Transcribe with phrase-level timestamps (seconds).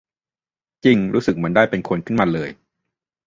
[0.85, 2.49] "จริง เหมือนรู้สึกได้เป็นคนขึ้นมาเลย"